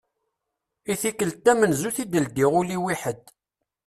I 0.91 0.93
tikkelt 1.01 1.37
tamenzut 1.45 1.97
i 2.03 2.05
d-ldiɣ 2.11 2.51
ul-iw 2.59 2.83
i 2.93 2.95
ḥed. 3.01 3.21